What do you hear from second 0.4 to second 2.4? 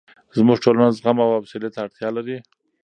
ټولنه زغم او حوصلې ته اړتیا لري.